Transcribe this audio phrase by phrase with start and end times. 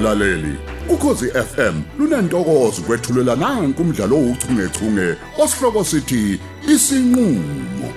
[0.00, 0.54] mlaleli
[0.88, 7.88] ukhosi FM lunantokozo kwethulela nanku umdlalo ouchungechunge osihloko sithi isinqulo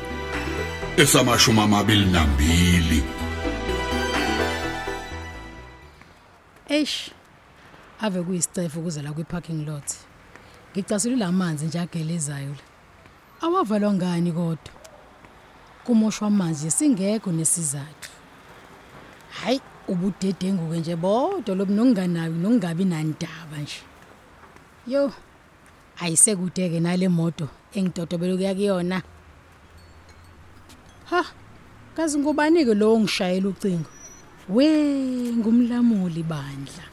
[0.98, 3.04] esamashumi amabili nambili
[6.70, 7.12] Eish.
[8.02, 9.94] Ave kuyisicefe ukuze la kwi parking lot.
[10.72, 12.64] Ngicasula lamanzi nje agelezayo la.
[13.42, 14.74] Awavalwa ngani kodwa?
[15.84, 18.10] Kumoshwa amanzi singekho nesizathu.
[19.30, 23.82] Hayi, ubudedenguke nje bodwa lobunonganayo nokungabi nandaba nje.
[24.88, 25.14] Yo.
[26.00, 29.02] Ayisekudeke nale moto engidodobela kuya kuyona.
[31.10, 31.24] Ha.
[31.96, 33.90] Kazi ngubani ke lo ngishayela ucingo?
[34.50, 34.66] We,
[35.38, 36.86] ngumlamuli bandla.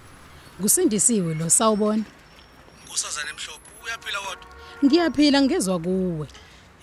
[0.60, 2.04] Kusindisiwe lo sawubona.
[2.92, 4.46] Usazana emhlophe uyaphila kodwa.
[4.84, 6.28] Ngiyaphila ngezwe kuwe.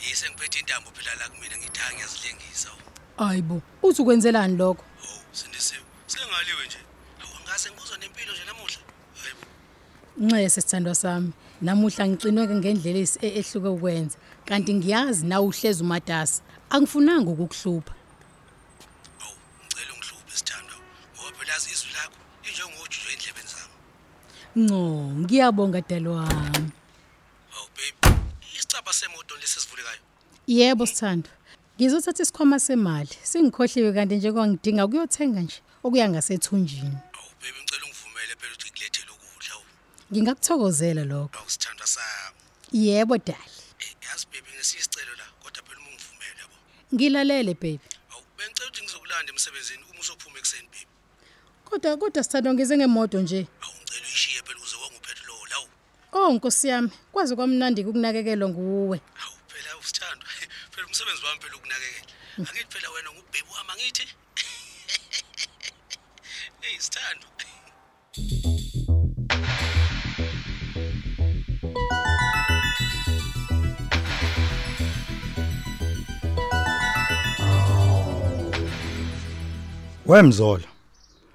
[0.01, 2.69] Yise ngiphethe intambo phela la kumina ngithanga ngiyazilengisa.
[3.17, 4.83] Ayibo, uthi ukwenzelani lokho?
[5.03, 5.81] Oh, sindisiwe.
[6.07, 6.79] Sengaliwe nje.
[7.21, 8.79] Awu ngase ngikuzwa nempilo nje namuhla.
[9.21, 9.45] Hayibo.
[10.19, 11.31] Nxeye sesithandwa sami.
[11.61, 14.17] Namuhla ngicinweke ngendlela e- ehluke ukwenza.
[14.45, 16.41] Kanti ngiyazi na uhlezi umatasa.
[16.69, 17.93] Angifunanga ukukuhlupha.
[19.23, 20.75] Awu ngicela ungihluphe sithandwa.
[21.15, 23.73] Ngoba phela izwi lakho injengojuju endlebeni zami.
[24.63, 24.81] Ngo,
[25.21, 26.71] ngiyabonga dalo wami.
[27.55, 28.17] Awu baby.
[28.57, 30.01] Isicaba semoto lesivulekayo.
[30.47, 31.31] Yebo sithandwa.
[31.77, 33.13] Ngizothatha isikhwama semali.
[33.23, 36.97] Singikhohliwe kanti nje kwangidinga ukuyothenga nje okuya ngasethunjini.
[37.17, 39.53] Awu baby ngicela ungivumele phela ukuthi ngilethele ukudla.
[39.55, 39.63] Awu
[40.11, 41.37] Ngingakuthokozela lokho.
[41.39, 42.37] awu sithandwa sami.
[42.71, 43.51] Yebo dali.
[43.79, 46.55] Eh yazi baby ngesisicelo la kodwa phela uma ungivumele yabo.
[46.93, 47.79] Ngilalele baby.
[48.11, 50.87] Awu bengicela ukuthi ngizokulanda emsebenzini uma usophuma ekseni baby.
[51.65, 53.47] Kodwa kodwa sithandwa ngize ngemoto nje.
[53.63, 55.51] Awu ngicela uyishiye phela ukuze konge upetrol.
[55.57, 55.67] Awu
[56.13, 59.01] Oh Nkosi yami, kwazi kwamnandi ukunakekelwa nguwe.
[59.13, 60.29] Hawu phela usithandwa.
[60.71, 62.07] Phela umsebenzi wami phela ukunakekela.
[62.49, 64.07] Angithi phela wena ngubhebu wami angithi?
[66.61, 67.29] Hey sithandwa.
[80.07, 80.63] Wemzolo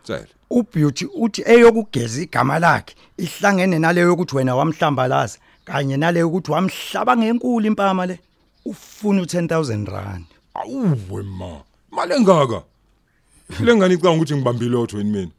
[0.05, 0.27] Tsela.
[0.51, 7.67] ubeauty uthi eyokugeza igama lakhe ihlangene naleyo yokuthi wena wamhlambalaza kanye naleyo ukuthi wamhlaba ngenkulu
[7.67, 8.19] impama le
[8.65, 10.25] ufuna u10000 rand
[10.55, 11.61] Awuwe ma.
[11.91, 12.63] Mali engaka?
[13.61, 15.31] Lengane icanga ukuthi ngibambile otho yini mina.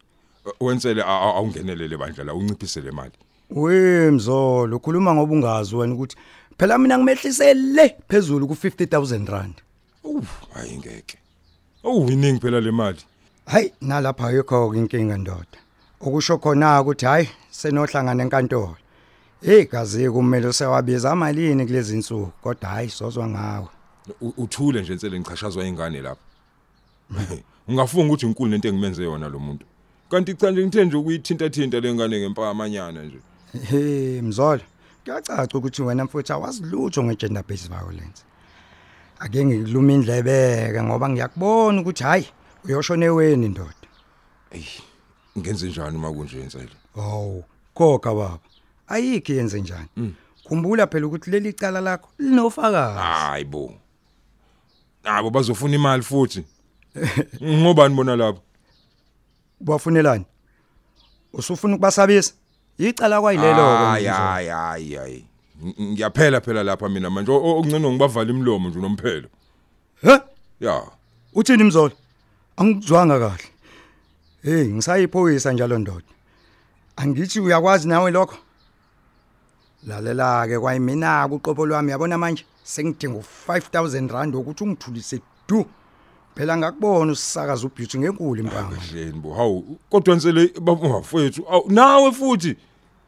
[0.60, 3.12] Wensele awungenelele bandla la unciphise le mali.
[3.50, 6.16] wemzolo ukhuluma ngoba ungazi wena ukuthi
[6.58, 9.54] phela mina ngimehlisele phezulu ku50000 rand
[10.04, 10.22] Uw,
[10.54, 11.18] hayi ngeke.
[11.84, 13.00] Awu iningi phela le mali.
[13.46, 15.60] Hayi nalapha yikho inkinga ndoda
[16.02, 18.78] okusho khona ukuthi hayi senohlangana enkantolo
[19.42, 23.68] hey gazi kumele usewabiza amalini kulezi insuku kodwa hayi sozwa ngawe
[24.22, 26.22] Uthule nje ensele ngichashazwa ingane lapha.
[27.68, 29.66] Ungafunga ukuthi inkulu lento engimenze yona lo muntu.
[30.10, 33.20] Kanti cha nje ngithe nje ukuyithinta thinta lengane ngempama amanyana nje.
[33.70, 34.62] Hey mzolo,
[35.04, 38.24] kuyacaca ukuthi wena mfuthu awazilutho ngegender based violence.
[39.20, 42.28] Ake ngikuluma indlebeke ngoba ngiyakubona ukuthi hayi
[42.66, 43.74] uyoshona eweni ndoda.
[45.38, 46.70] Ngenze njani uma kunje ensele?
[46.96, 47.44] Hawu,
[47.74, 48.40] khokha baba.
[48.88, 49.88] Ayikho yenze njani?
[50.48, 53.00] Khumbula phela ukuthi leli cala lakho linofakazi.
[53.00, 53.74] Hayibo.
[55.04, 56.44] Abo bazofuna imali futhi.
[57.44, 58.42] Ngobani bona lapho?
[59.60, 60.26] Bafunelani?
[61.34, 62.34] Usufuna ukubasabisa?
[62.78, 65.26] Icala kwayilelo Hayi hayi hayi hayi.
[65.64, 69.28] Ng- Ngiyaphela phela lapha mina manje okungcono ngibavala imlomo nje nomphelo.
[70.02, 70.20] He?
[70.60, 70.84] Ya.
[71.34, 71.92] Uthini mzolo?
[72.58, 73.50] Angikuzwanga kahle.
[74.44, 76.06] Hey, ngisayiphoyisa njalo ndoda.
[76.96, 78.38] Angithi uyakwazi nawe lokho?
[79.88, 85.66] Lalela ke kwayimina kuqopo lwami yabona manje sengidinga u5000 rand ukuthi ungithulise du.
[86.36, 88.76] Phela ngakubona usisakaza ubeauty ngenkulu impama.
[88.76, 89.34] Kahleni bo.
[89.34, 91.46] Hawu kodwa nsele bafowethu.
[91.68, 92.56] Nawe futhi.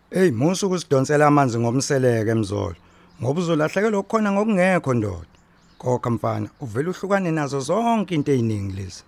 [0.10, 2.76] Hey, musu ukusidonsela amanzi ngomseleke emzolo.
[3.22, 5.28] Ngoba uzolahlekelwa khona ngokungekho ndoda.
[5.80, 9.04] Khokha mfana, uvela uhlukane nazo zonke into eziningi lezi.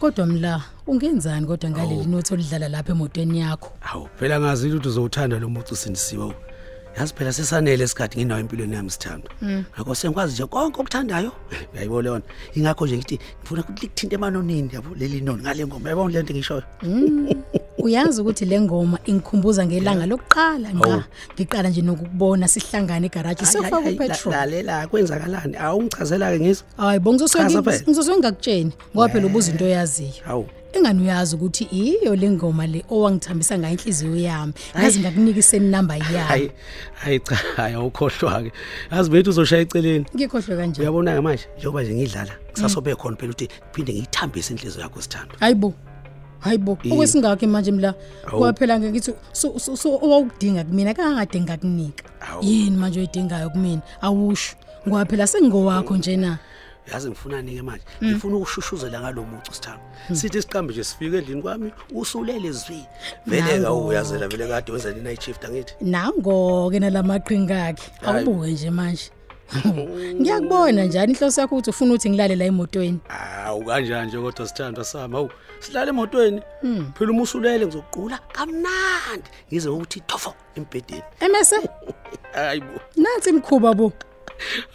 [0.00, 3.70] Kodwa mla, ungenzani kodwa ngaleli nothi olidlala lapha emotweni yakho?
[3.80, 6.34] Hawu phela ngazi ukuthi uzowuthanda lo mucu sindisiwe.
[6.98, 9.28] Yazi phela sesanele isikhathi nginawo empilweni yami sithando.
[9.74, 11.32] Ngakho sengikwazi nje konke okuthandayo.
[11.74, 12.24] Uyayibona yona.
[12.54, 15.88] Ingakho nje ngithi ngifuna ukuthi likuthinte emanonini yabo leli noni ngale ngoma.
[15.90, 16.62] Yabona lento ngishoyo.
[17.78, 20.78] Uyazi ukuthi le ngoma ingikhumbuza ngelanga lokuqala Hawu.
[20.78, 21.04] nqa
[21.34, 24.32] ngiqala nje nokukubona sihlangana egarage sifaka Hayi, hayi, upetrol.
[24.34, 25.56] la- Lalela kwenzakalani?
[25.56, 26.64] Awungichazela ke ngizwe.
[26.76, 27.62] Hayi bo Chaza phela.
[27.62, 30.12] ngizoswe ngizoswe ngakutsheni ngoba phela ubuza into oyaziyo.
[30.24, 30.46] Hawu.
[30.72, 34.52] Engani uyazi ukuthi iyo le ngoma le owangithambisa ngayo inhliziyo yami?
[34.74, 36.18] Yazi ngakunika iseni number yami.
[36.28, 36.50] Hayi
[36.94, 38.52] hayi cha hayi awukhohlwa ke
[38.92, 40.04] yazi bethu uzoshaya eceleni.
[40.16, 44.82] Ngikhohlwe kanje uyabona ke manje njengoba nje ngidlala kusasobe khona phela ukuthi kuphinde ngiyithambise inhliziyo
[44.82, 45.34] yakho sithando.
[45.40, 45.74] Hayibo
[46.40, 46.94] hayibo Yini?
[46.94, 47.94] okwesingakho manje mla
[48.26, 48.38] Awu.
[48.38, 52.04] kwaphela ngithi so so- so owawudinga kumina kangade ngakunika.
[52.20, 52.44] Awu.
[52.44, 53.82] yini manje oyidingayo kumina?
[54.02, 54.54] Awusho.
[54.88, 56.38] Ngoba phela sengingowakho nje na?
[56.92, 59.80] Yazi ngifunani ke manje ngifuna ukushushuzela ngalomucu sithando.
[60.12, 62.84] Sithi siqambe nje sifike endlini kwami usulele zwi
[63.26, 63.64] vele Nango.
[63.64, 65.74] kawuyazela vele kade wenza i night shift angithi?
[65.80, 67.90] Nango-ke nalamaqhinga akhe.
[68.00, 68.16] Hayi.
[68.24, 69.10] awubuke nje manje.
[70.20, 72.98] Ngiyakubona njani inhloso yakho ukuthi ufuna ukuthi ngilale la emotweni?
[73.44, 75.16] Awu kanjani nje kodwa sithandwa sami?
[75.16, 75.30] Awu
[75.60, 76.42] silale emotweni.
[76.94, 79.28] Phela uma usulele ngizokuqula kamnandi.
[79.52, 81.02] Ngize ngokuthi thofo embhedeni.
[81.20, 81.56] Emese?
[82.32, 83.92] Hayibo nansi imkhuba bo?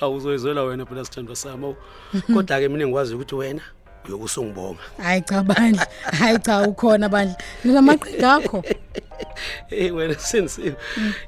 [0.01, 1.65] Awuzoyizwela wena phela sithandwa sami.
[1.65, 1.75] Awu
[2.33, 3.61] kodwa-ke mina ngikwazi ukuthi wena
[4.05, 4.79] uyokusungibonga.
[4.97, 5.87] Hayi cha bandla.
[6.19, 7.37] Hayi cha ukhona bandla.
[7.63, 8.63] Nalamaqhinga akho.
[9.69, 10.75] Eyi wena senzile.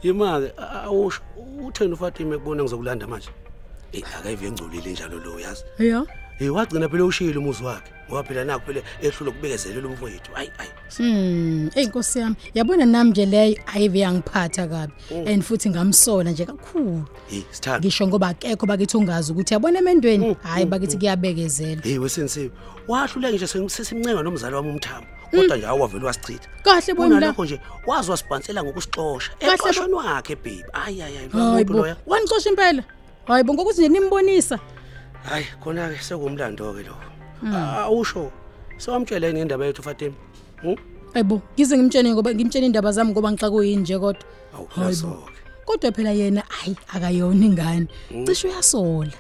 [0.04, 0.54] Yima-ke
[0.86, 1.22] awusho
[1.68, 3.30] utheni ufatime kubona ngizokulanda manje?
[3.94, 6.08] Eyi akayive engcolile njalo lo yazi yo
[6.40, 10.70] Eh wagcina phela ushiyile umuzi wakhe ngoba phela nakho phela ehlule ukubekezelela umfowethu hayi hayi.
[10.98, 14.94] Hmm, hey Nkosi yami, yabona nami nje leyo ayive yangiphatha kabi.
[15.28, 17.06] And futhi ngamsola nje kakhulu.
[17.28, 21.82] hey sithanda Ngisho ngoba akekho bakithi ungazi ukuthi yabona emendweni, hayi bakithi kuyabekezela.
[21.82, 22.52] hey wesensiwe
[22.88, 26.48] wahluleke nje sesimncenga nomzali wami umthambo kodwa nje awavele wasichitha.
[26.64, 27.18] Kahle boyimla.
[27.18, 31.54] kunalokho nje wazi wasibhansela ngokusixosha Kahle bo- eqoshweni wakhe babe hayi hayi hayi lo Hayi
[31.66, 31.96] muntu bo, loya.
[32.08, 32.84] Wanixosha impela.
[33.28, 34.60] Hayi bo ngokuthi nje nimbonisa.
[35.30, 36.96] Hayi khona-ke sekumlando-ke lo
[37.86, 38.32] awusho
[38.78, 40.16] sewamtshela yini ngendaba yethu fatima
[40.62, 40.76] Hmm?
[41.14, 44.24] Hayibo, ngize ngimtshene ngoba ngimtshene indaba zami ngoba ngixaka kuyini nje kodwa.
[44.56, 44.90] awu Hayibo.
[44.90, 47.88] yaso-ke Kodwa phela yena ayi akayona ingane.
[48.26, 49.12] Cishe uyasola.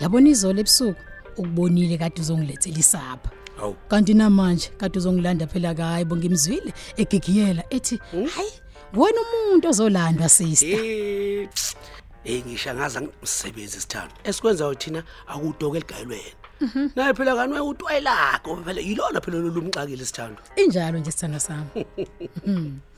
[0.00, 1.00] Yabona izolo ebusuku
[1.36, 3.30] ukubonile kade uzongilethela isapha.
[3.62, 8.00] awu kanti namanje kade uzongilanda phela kayi bo ngimzwile egigiyela ethi
[8.34, 8.52] hayi
[8.96, 11.48] wena umuntu ozolandwa sister Eh,
[12.24, 14.14] hey ngisho ngaza ngimsebenzi sithando.
[14.24, 16.92] Esikwenzayo thina akudoke eligayelwe yena.
[16.96, 20.40] Naye phela kanwe utwayelakho phela yilona phela lolumxakile sithando.
[20.56, 21.86] Injalo nje sithanda sami.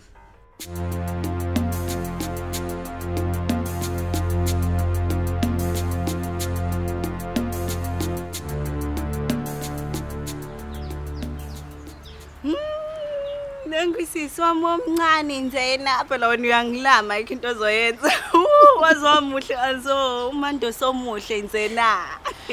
[13.67, 18.13] Nengwisisi wami omncane njena phela wena uyangilama ikho into ozoyenza.
[18.77, 21.97] Uh, Waziwa muhle azo umando somuhle njena.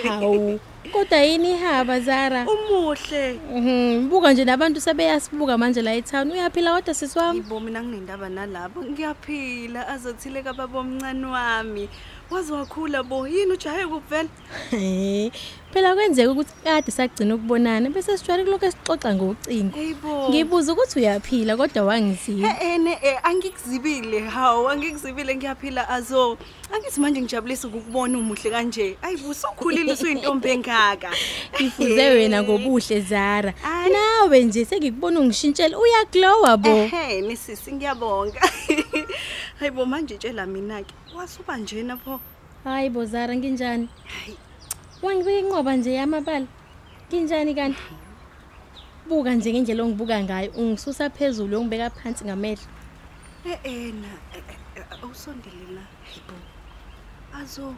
[0.08, 0.60] hawu
[0.92, 3.40] kodwa yini ihaba zara Umuhle.
[3.54, 8.30] Mhm, buka nje nabantu sebeyasibuka manje la etown uyaphila kodwa sisi wami Yibo mina nginendaba
[8.30, 11.90] nalapho ngiyaphila azothile kababa omncane wami.
[12.32, 14.30] Wazi wakhula bo yini ujahe kupvela?
[14.72, 15.32] Eh,
[15.74, 19.76] phela kwenzeka ukuthi kade sagcina ukubonana bese sijwayele kuloko esixoxa ngocingo.
[19.76, 20.30] Hayibo.
[20.30, 25.90] ngibuza ukuthi uyaphila kodwa wangisiya Eh ene eh angikuzibile hawo angikuzibile ngiyaphila.
[25.90, 26.38] Azo
[26.74, 28.98] angithi manje ngijabulisa ukukubona umuhle kanje.
[29.02, 31.12] Ayibu sokhulile usuyintombi engaka.
[31.56, 33.54] Ngifuze wena ngobuhle zara.
[33.64, 33.94] Ayi.
[33.94, 36.70] nawe nje sengikubona ungishintshela uyaglowa bo.
[36.70, 38.42] Ehe nisisi ngiyabonga.
[39.60, 42.20] Hayibo manje tshela mina ke wasuba njena pho
[42.64, 43.90] hayi bo zara nginjani?
[44.06, 44.38] Hayi.
[45.02, 46.48] Wangibeka inqoba nje yamabala.
[47.08, 47.82] Nginjani kanti
[49.08, 50.52] buka nje ngendlela ongibuka ngayo.
[50.52, 52.68] Ungisusa phezulu ongibeka phansi ngamehlo.
[53.46, 54.12] Eh ena
[55.04, 56.38] awusondele la hayibo
[57.34, 57.76] azo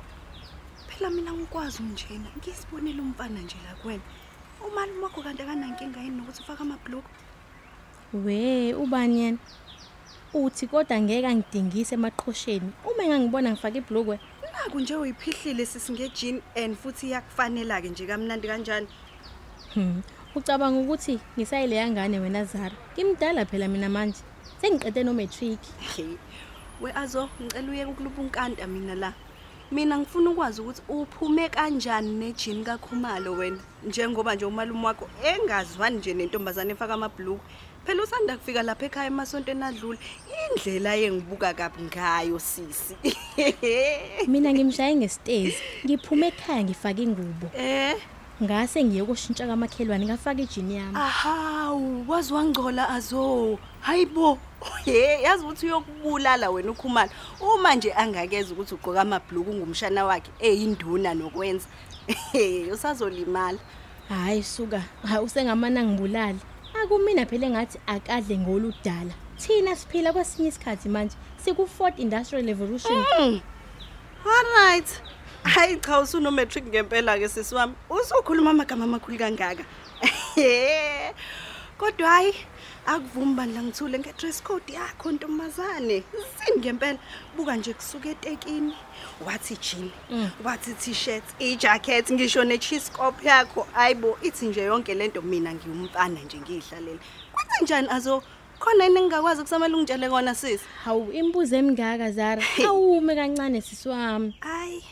[0.87, 4.03] phela mina ngikwazi njena ngisibonela umfana nje la kuwena.
[4.67, 7.09] Umalume wakho kanti akanankinga yini nokuthi ufake amabhloko
[8.13, 9.37] we ubani yena?
[10.33, 14.19] Uthi kodwa ngeke angidingise emaqhosheni uma engangibona ngifake ibhlukwe
[14.53, 18.87] naku nje uyiphihlile sisingejini and futhi iyakufanela-ke nje kamnandi kanjani
[19.73, 20.03] Hmm.
[20.35, 22.75] Ucabanga ukuthi ngisayile yangane wena Zara.
[22.93, 24.21] Ngimdala phela mina manje.
[24.61, 25.59] Sengiqede no matric.
[25.95, 26.17] Hey,
[26.81, 29.13] we azo ngicela uye ukulupa unkanta mina la.
[29.73, 36.13] Mina ngifuna ukwazi ukuthi uphume kanjani nejini kaKhumalo wena njengoba nje umalume wakho engazwani nje
[36.13, 37.45] nentombazane efaka amabhlukwe.
[37.85, 39.99] Phela usanda kufika lapha ekhaya emasontweni adlule.
[40.49, 42.95] Indlela yengibuka kabi ngayo sisi.
[44.31, 45.57] Mina ngimshaye ngestezi.
[45.85, 47.49] Ngiphume ekhaya ngifake ingubo.
[47.57, 47.95] Eh,
[48.43, 50.95] Ngase ngiye kushintsha kamakhelwane ngafaka ijini yami.
[50.95, 53.57] ahawu, wazi wangcola azo.
[53.81, 54.37] Hayibo.
[54.85, 57.11] Ye, yazi ukuthi uyokubulala wena uKhumalo.
[57.39, 61.67] Uma nje angakeza ukuthi ugqoka amabhluku ngumshana wakhe eyinduna nokwenza.
[62.73, 63.59] Usazolimala.
[64.09, 64.83] Hayi suka.
[65.07, 66.39] Ha usengamana ngibulali.
[66.83, 69.13] Akumina phela engathi akadle ngoludala.
[69.37, 71.15] Thina siphila kwesinye isikhathi manje.
[71.37, 73.05] Siku 4th industrial revolution.
[74.25, 75.01] Alright.
[75.43, 77.73] Hayi cha usuno matric ngempela ke sisi wami.
[77.89, 79.63] Usukhuluma amagama amakhulu kangaka.
[81.77, 82.33] kodwa hayi
[82.85, 86.03] akuvumi bandla ngithule nge-dress code yakho ntombazane.
[86.37, 86.99] Sini ngempela?
[87.37, 88.73] Buka nje kusuka etekini
[89.25, 89.91] wathi jean
[90.43, 93.67] wathi t-shirt ijacket ngisho ne-chiscop yakho.
[93.73, 96.99] Hayi bo ithi nje yonke lento mina ngiwumfana nje ngiyihlalele
[97.33, 98.23] kwenze njani azo?
[98.59, 102.43] Khona yini engingakwazi kusamele ungitshele kona sisi hawu imibuzo emingaka zara.
[102.67, 104.35] Awume kancane sisi wami.
[104.39, 104.83] Hayi.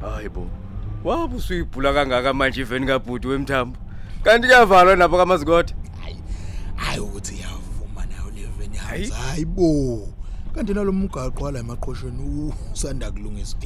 [0.00, 0.50] Hayi bo
[1.04, 3.78] wabe usuyibhula kangaka manje iveni kabhuti wemthambo?
[4.22, 5.74] Kanti kuyavalwa napho kamazikode
[6.76, 9.02] hayi ukuthi iyavuma nayo leveni Hayi.
[9.02, 10.08] yazi hayibo
[10.54, 13.56] kanti nalomgaqo wala emaqhosheni usanda kulungisa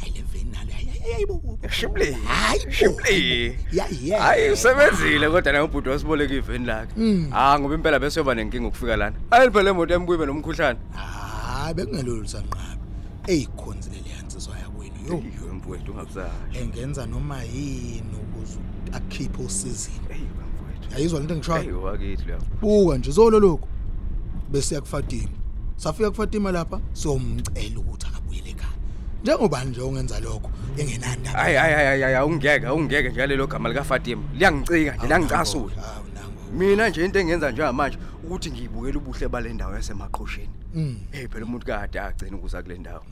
[0.00, 0.72] hayi leveni nale
[1.12, 2.70] hayibo shibli Hayi bo.
[2.72, 6.92] shibli yayi hayi usebenzile kodwa naye ubhuti wasiboleka iveni lakhe
[7.32, 9.16] ah ngoba impela bese yoba nenkinga ukufika lana.
[9.30, 12.76] Ayi phela imoto embuyibe nomkhuhlane hayi bekungelolu sanqaba
[13.26, 15.14] eyikhonzi leli yansizwa yakwenu yo.
[15.46, 18.58] Yo mfowethu ungabusasho engenza noma yini ukuze
[18.92, 20.00] akhiphe usizini?
[20.08, 23.68] Hey mfowethu yayizwa lento hey engishoyo wakithi lapho buka nje zolo lokho
[24.50, 25.28] bese yakufatima
[25.76, 27.85] safika kufatima lapha somcela ukuthi akabuyele ekhaya
[29.26, 33.84] njengoba nje ungenza lokho engenanda hayi hayi hayi hayi awungeke awungeke njalo lo gama lika
[33.84, 34.22] Fatima.
[34.34, 39.74] Liyangicika nje langicasula hawu nango mina nje into engenza njengamanje ukuthi ngiyibukele ubuhle bale ndawo
[39.74, 40.96] yasemaqhosheni Mm.
[41.12, 43.02] hey phela umuntu kade agcina ukuza kule ndawo.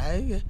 [0.00, 0.42] Hayi ke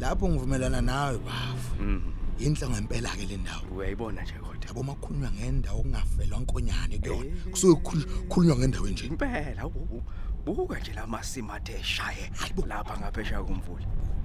[0.00, 1.82] lapho ngivumelana nawe bafu.
[1.82, 3.62] Mhm inhle ngempela ke le ndawo.
[3.76, 4.66] Uyayibona nje kodwa.
[4.68, 7.24] Yabo makhulunywa ngendawo kungafelwa nkonyane kuyona.
[7.24, 7.32] Eh.
[7.50, 9.06] kusuke kukhulu- kukhulunywa ngendawo enje.
[9.06, 10.02] Impela u-
[10.46, 12.66] u- buka nje lamasimo athe shaye Hayi bo.
[12.66, 13.86] lapha ngaphesha komvula.
[13.86, 13.92] Mm.
[13.94, 14.17] eh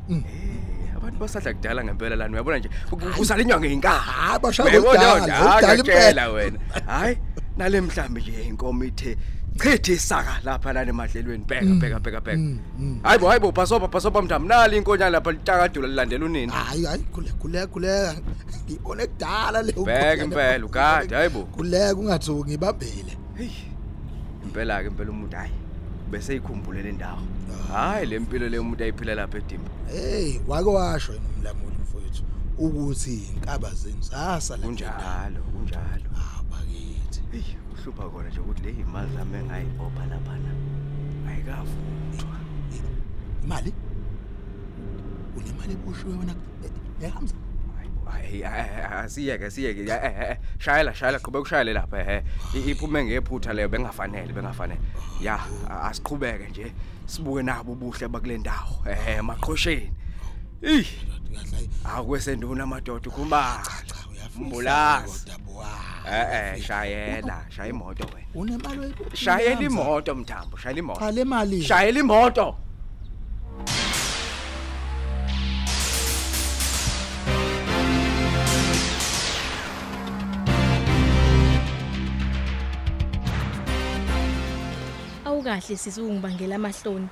[0.96, 2.70] abantu basadla kudala ngempela lana uyabona nje?
[3.18, 4.40] Kusalinywa ngeenkaha hayi.
[4.40, 4.82] bashaya
[5.78, 6.60] kudala wena.
[6.88, 7.18] Hayi
[7.58, 9.18] nale mhlambi nje inkomo ithe
[9.60, 12.38] chithi isaka lapha lana emadlelweni bheka bheka bheka bheka.
[12.38, 13.00] Mm.
[13.04, 17.68] hayibo hayibo bhasoba bhasoba mntam nali inkonyana lapha litakadula lilandela unini hayi hayi khuleka khuleka
[17.68, 18.16] khuleka
[18.66, 23.52] ngibone kudala le bheka impela ugade hayibo khuleka ungathuki ngibambele hey
[24.44, 25.63] impela ke impela umuntu hayi.
[26.12, 27.22] Bese ikhumbule le ndawo
[27.72, 32.24] hayi le mpilo le umuntu ayiphila lapha edimba hey wake washo yena umlamuli mfowethu
[32.58, 39.38] ukuthi inkaba zenu zasala kunjalo kunjalo abakithi hey uhlupha khona nje ukuthi le imali zami
[39.38, 40.52] engayibopha lapha na
[41.30, 42.38] ayikavuthwa
[43.44, 43.74] imali
[45.38, 46.36] unemali eboshiwe wena
[47.02, 47.36] ehamza
[48.06, 52.24] hayi asiyeke siyeke Eh, eh, eh, shayela shayela qhubeka ushayele lapha ehe
[52.56, 54.80] I- iphume ngephutha leyo bengafanele bengafanele.
[55.22, 55.40] Ya
[55.70, 56.72] a- asiqhubeke nje
[57.06, 59.92] sibuke nabo ubuhle bakule ndawo ehe maqhosheni
[60.62, 60.88] ih
[61.36, 63.62] kahle akwesenduna amadoda ukhumba.
[63.88, 65.26] Cha uyafisa Mbulazi.
[65.26, 65.68] kodwa bwa
[66.12, 68.28] eh eh shayela shaya imoto wena.
[68.36, 69.66] Unemali oyibophile shayela Hamza?
[69.66, 71.00] imoto mthambo shayela imoto.
[71.00, 72.56] Cha le mali shayela imoto.
[85.54, 87.08] Awukahle sisi ungibangela amahloni.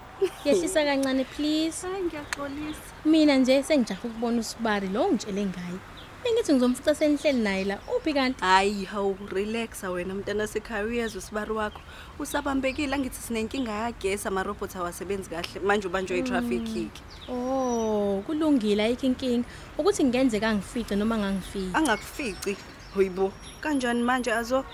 [0.45, 1.87] Yehlisa kancane please.
[1.87, 2.93] Hayi ngiyaxolisa.
[3.05, 5.79] Mina nje sengijahe ukubona usibari lo ngitshele ngayo
[6.23, 7.79] bengithi ngizomfica senihleli naye la.
[7.97, 8.41] Uphi kanti?
[8.41, 11.81] Hayi hawu relaxa wena mntana sekhaya uyezwa usibari wakho.
[12.19, 15.61] Usabambekile angithi sinenkinga yagesi amarobhothi awasebenzi kahle.
[15.63, 16.93] Manje ubanjwe i-traffic hik
[17.29, 19.47] oh kulungile ayikho inkinga.
[19.77, 22.57] Ukuthi ngenzeka ngifice noma ngangifiki angakufici
[22.93, 23.31] hoyibo.
[23.61, 24.33] Kanjani manje?
[24.33, 24.65] Azo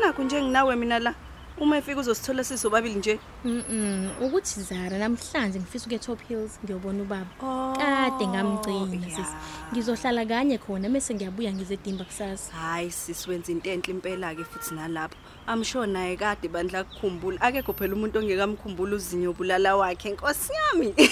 [0.00, 1.14] nakho nje nginawe mina la.
[1.62, 7.26] Uma efika uzosithola sisobabili nje Mm ukuthi Zara namhlanje ngifisa ukuya Top Hills ngiyobona ubaba.
[7.42, 9.16] Oh, Kade ngamgcina ya.
[9.16, 9.34] sisi.
[9.72, 12.52] Ngizohlala kanye khona bese ngiyabuya ngize edimba kusasa.
[12.52, 15.16] hayi sisiwenza into enhle impela-ke futhi nalapho
[15.46, 20.94] amsho naye kade bandla kukhumbula akekho phela umuntu ongekamkhumbula uzinyo bulala wakhe nkosi yami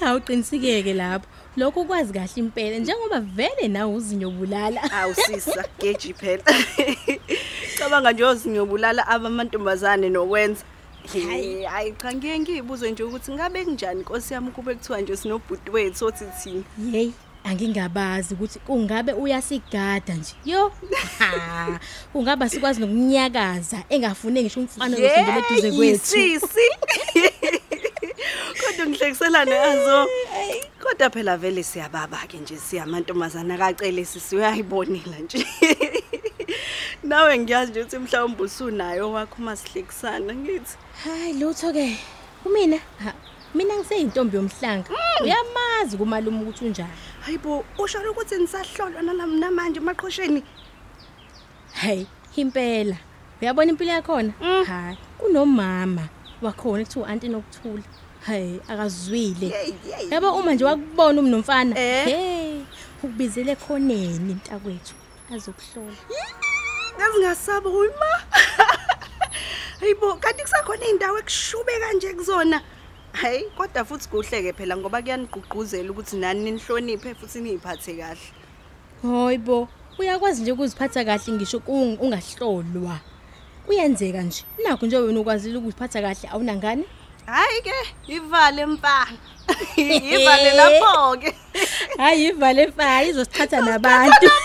[0.00, 1.26] Cha uqinisikeke lapho.
[1.56, 4.82] Lokho kwazi kahle impela njengoba vele nawe uzinyo bulala.
[4.92, 6.42] awusisa geji phela
[7.80, 10.64] cabanga nje ozinyobulala abamantombazane nokwenza
[11.12, 15.70] Hey, hayi cha ngiye ngiyibuze nje ukuthi ngabe kunjani nkosi yami kube kuthiwa nje sinobhuti
[15.70, 17.10] wethu othi thini Hey,
[17.44, 20.34] angingabazi ukuthi kungabe uyasigada nje.
[20.44, 20.72] Yo.
[21.18, 21.80] Ha,
[22.14, 26.06] Ungaba sikwazi nokunyakaza engafune ngisho umfana losondela eduze kwethu.
[26.06, 26.66] sisi
[28.60, 30.06] kodwa ngihlekiselane azo
[30.82, 35.46] kodwa phela vele siyababa-ke nje siyamantombazana kacele sisi uyayibonela nje
[37.10, 40.76] nawe ngiyazi nje ukuthi mhlawumbe usunayo wakho uma sihlekisana ngithi.
[41.04, 41.98] Hayi lutho ke.
[42.44, 43.12] Umina, ha,
[43.54, 44.88] mina ngiseyintombi yomhlanga.
[45.22, 46.90] Uyamazi kumalume ukuthi unjani.
[47.20, 50.42] hayibo usho ukuthi nisahlolwa nalam namanje emaqhosheni.
[51.72, 52.96] Hey, impela.
[53.42, 54.32] uyabona impilo yakhona?
[54.66, 56.08] Hayi kunomama.
[56.42, 57.82] Wakhona kuthiwa anti nokuthula.
[58.26, 59.52] Hayi akazwile.
[60.10, 62.04] Yabo uma nje wakubona umnomfana Eh?
[62.04, 62.60] hey
[63.02, 64.94] ukubizele khoneni mntakwethu
[65.34, 65.96] azokuhlola.
[67.00, 68.10] Ngazi ngasaba uyima
[69.80, 72.60] hayibo kanti kusakhona iy'ndawo ekushube kanje kuzona
[73.12, 78.26] hayi kodwa futhi kuhle-ke phela ngoba kuyanigqugquzela ukuthi nani nihloniphe futhi niy'phathe kahle
[79.02, 83.00] Hayibo, uyakwazi nje ukuziphatha kahle ngisho kung- ungahlolwa.
[83.66, 84.44] Kuyenzeka nje.
[84.64, 86.84] Nakho nje wena ukwazile ukuziphatha kahle awunangane?
[87.26, 87.74] hhayi-ke
[88.08, 89.06] ivale mpa
[90.14, 91.34] ivale lapho-ke
[91.98, 94.30] Hayi ivale efa izosithatha nabantu.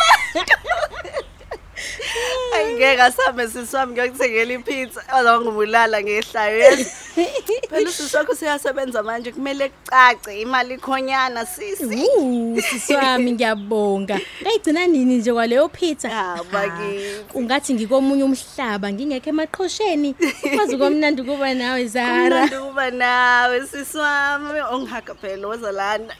[2.55, 6.89] hayi ngeke asambe sisi wami ngiyokuthengela ipizza ozangibulala ngehlayo yezo
[7.69, 14.19] phela usisi wakho useyasebenza manje kumele kucace imali ikhonyana sisi Uh, siswami ngiyabonga.
[14.41, 16.09] Ngayigcina nini nje kwaleyo pizza?
[16.13, 17.25] Ah, bakithi.
[17.33, 20.13] Ungathi ngikomunye umhlaba ngingekho emaqhosheni.
[20.55, 22.47] Kwazi komnandi kuba nawe Zara.
[22.47, 26.13] kumnandi ukuba nawe sisi wami ongihaga phela woza lana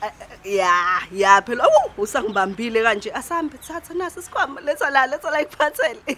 [0.44, 6.18] ya ya phela awu usangibambile kanje asambe thatha naso isikhwama letha la letha la ikuphathele